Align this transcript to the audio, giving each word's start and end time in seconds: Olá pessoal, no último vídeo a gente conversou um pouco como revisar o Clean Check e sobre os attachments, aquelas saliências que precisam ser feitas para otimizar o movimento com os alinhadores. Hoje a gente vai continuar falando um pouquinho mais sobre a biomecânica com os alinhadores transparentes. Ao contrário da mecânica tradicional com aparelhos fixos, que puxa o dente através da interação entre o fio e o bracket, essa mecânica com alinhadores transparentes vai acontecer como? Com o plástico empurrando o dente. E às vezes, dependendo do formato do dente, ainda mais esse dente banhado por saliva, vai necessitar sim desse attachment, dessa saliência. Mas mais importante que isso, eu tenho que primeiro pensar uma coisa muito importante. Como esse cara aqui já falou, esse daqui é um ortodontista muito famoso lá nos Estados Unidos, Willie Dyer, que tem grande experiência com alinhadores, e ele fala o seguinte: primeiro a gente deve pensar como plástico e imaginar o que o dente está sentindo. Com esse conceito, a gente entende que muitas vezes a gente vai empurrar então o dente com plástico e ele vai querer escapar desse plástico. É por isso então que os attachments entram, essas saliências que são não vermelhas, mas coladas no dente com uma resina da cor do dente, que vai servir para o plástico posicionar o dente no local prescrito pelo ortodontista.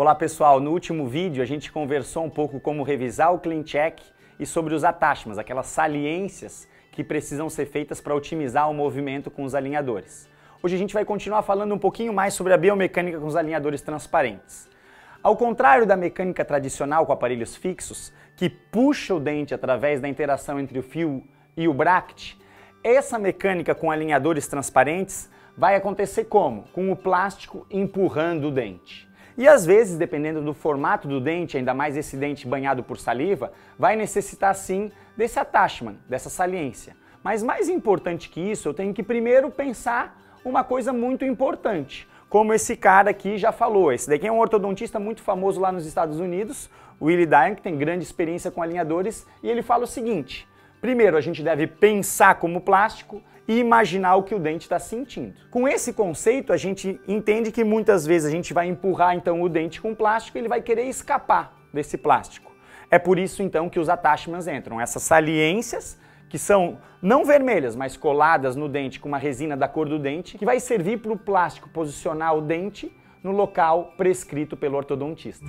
Olá 0.00 0.14
pessoal, 0.14 0.60
no 0.60 0.70
último 0.70 1.08
vídeo 1.08 1.42
a 1.42 1.44
gente 1.44 1.72
conversou 1.72 2.24
um 2.24 2.30
pouco 2.30 2.60
como 2.60 2.84
revisar 2.84 3.34
o 3.34 3.40
Clean 3.40 3.64
Check 3.64 3.98
e 4.38 4.46
sobre 4.46 4.72
os 4.72 4.84
attachments, 4.84 5.38
aquelas 5.38 5.66
saliências 5.66 6.68
que 6.92 7.02
precisam 7.02 7.50
ser 7.50 7.66
feitas 7.66 8.00
para 8.00 8.14
otimizar 8.14 8.70
o 8.70 8.72
movimento 8.72 9.28
com 9.28 9.42
os 9.42 9.56
alinhadores. 9.56 10.28
Hoje 10.62 10.76
a 10.76 10.78
gente 10.78 10.94
vai 10.94 11.04
continuar 11.04 11.42
falando 11.42 11.74
um 11.74 11.78
pouquinho 11.80 12.12
mais 12.12 12.32
sobre 12.32 12.52
a 12.52 12.56
biomecânica 12.56 13.18
com 13.18 13.26
os 13.26 13.34
alinhadores 13.34 13.82
transparentes. 13.82 14.70
Ao 15.20 15.36
contrário 15.36 15.84
da 15.84 15.96
mecânica 15.96 16.44
tradicional 16.44 17.04
com 17.04 17.12
aparelhos 17.12 17.56
fixos, 17.56 18.12
que 18.36 18.48
puxa 18.48 19.16
o 19.16 19.18
dente 19.18 19.52
através 19.52 20.00
da 20.00 20.08
interação 20.08 20.60
entre 20.60 20.78
o 20.78 20.82
fio 20.84 21.24
e 21.56 21.66
o 21.66 21.74
bracket, 21.74 22.34
essa 22.84 23.18
mecânica 23.18 23.74
com 23.74 23.90
alinhadores 23.90 24.46
transparentes 24.46 25.28
vai 25.56 25.74
acontecer 25.74 26.26
como? 26.26 26.68
Com 26.72 26.92
o 26.92 26.94
plástico 26.94 27.66
empurrando 27.68 28.46
o 28.46 28.52
dente. 28.52 29.07
E 29.38 29.46
às 29.46 29.64
vezes, 29.64 29.96
dependendo 29.96 30.42
do 30.42 30.52
formato 30.52 31.06
do 31.06 31.20
dente, 31.20 31.56
ainda 31.56 31.72
mais 31.72 31.96
esse 31.96 32.16
dente 32.16 32.44
banhado 32.44 32.82
por 32.82 32.98
saliva, 32.98 33.52
vai 33.78 33.94
necessitar 33.94 34.52
sim 34.52 34.90
desse 35.16 35.38
attachment, 35.38 35.94
dessa 36.08 36.28
saliência. 36.28 36.96
Mas 37.22 37.40
mais 37.40 37.68
importante 37.68 38.28
que 38.28 38.40
isso, 38.40 38.68
eu 38.68 38.74
tenho 38.74 38.92
que 38.92 39.00
primeiro 39.00 39.48
pensar 39.48 40.20
uma 40.44 40.64
coisa 40.64 40.92
muito 40.92 41.24
importante. 41.24 42.08
Como 42.28 42.52
esse 42.52 42.76
cara 42.76 43.10
aqui 43.10 43.38
já 43.38 43.52
falou, 43.52 43.92
esse 43.92 44.10
daqui 44.10 44.26
é 44.26 44.32
um 44.32 44.40
ortodontista 44.40 44.98
muito 44.98 45.22
famoso 45.22 45.60
lá 45.60 45.70
nos 45.70 45.86
Estados 45.86 46.18
Unidos, 46.18 46.68
Willie 47.00 47.24
Dyer, 47.24 47.54
que 47.54 47.62
tem 47.62 47.78
grande 47.78 48.02
experiência 48.02 48.50
com 48.50 48.60
alinhadores, 48.60 49.24
e 49.40 49.48
ele 49.48 49.62
fala 49.62 49.84
o 49.84 49.86
seguinte: 49.86 50.48
primeiro 50.80 51.16
a 51.16 51.20
gente 51.20 51.42
deve 51.42 51.66
pensar 51.66 52.36
como 52.36 52.60
plástico 52.60 53.22
e 53.46 53.58
imaginar 53.58 54.16
o 54.16 54.22
que 54.22 54.34
o 54.34 54.38
dente 54.38 54.62
está 54.62 54.78
sentindo. 54.78 55.34
Com 55.50 55.66
esse 55.66 55.92
conceito, 55.92 56.52
a 56.52 56.56
gente 56.56 57.00
entende 57.08 57.50
que 57.50 57.64
muitas 57.64 58.06
vezes 58.06 58.28
a 58.28 58.30
gente 58.30 58.52
vai 58.52 58.68
empurrar 58.68 59.14
então 59.14 59.40
o 59.40 59.48
dente 59.48 59.80
com 59.80 59.94
plástico 59.94 60.36
e 60.36 60.40
ele 60.40 60.48
vai 60.48 60.60
querer 60.60 60.84
escapar 60.84 61.56
desse 61.72 61.96
plástico. 61.96 62.52
É 62.90 62.98
por 62.98 63.18
isso 63.18 63.42
então 63.42 63.68
que 63.68 63.80
os 63.80 63.88
attachments 63.88 64.46
entram, 64.46 64.80
essas 64.80 65.02
saliências 65.02 65.98
que 66.28 66.38
são 66.38 66.78
não 67.00 67.24
vermelhas, 67.24 67.74
mas 67.74 67.96
coladas 67.96 68.54
no 68.54 68.68
dente 68.68 69.00
com 69.00 69.08
uma 69.08 69.18
resina 69.18 69.56
da 69.56 69.66
cor 69.66 69.88
do 69.88 69.98
dente, 69.98 70.36
que 70.36 70.44
vai 70.44 70.60
servir 70.60 70.98
para 70.98 71.12
o 71.12 71.16
plástico 71.16 71.70
posicionar 71.70 72.36
o 72.36 72.42
dente 72.42 72.94
no 73.22 73.32
local 73.32 73.94
prescrito 73.96 74.56
pelo 74.56 74.76
ortodontista. 74.76 75.46